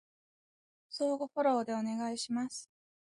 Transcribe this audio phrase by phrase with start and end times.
[0.89, 2.71] 相互フォローでお願いします